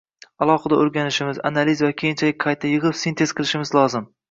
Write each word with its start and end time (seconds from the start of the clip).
alohida 0.45 0.79
o‘rganishimiz, 0.85 1.41
analiz 1.51 1.85
va 1.87 1.91
keyinchalik 2.03 2.41
qayta 2.47 2.73
yig‘ib, 2.73 2.99
sintez 3.05 3.37
qilishimiz 3.41 3.79
lozim. 3.81 4.13